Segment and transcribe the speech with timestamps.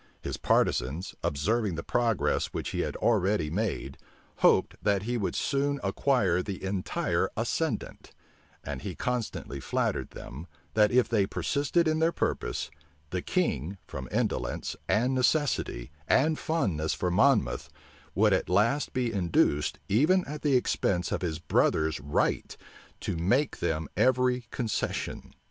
[0.19, 3.99] His partisans, observing the progress which he had already made,
[4.37, 8.11] hoped that he would soon acquire the entire ascendant;
[8.63, 12.71] and he constantly flattered them, that if they persisted in their purpose;
[13.11, 17.69] the king, from indolence, and necessity, and fondness for Monmouth,
[18.15, 22.57] would at last be induced, even at the expense of his brother's right,
[23.01, 25.35] to make them every concession.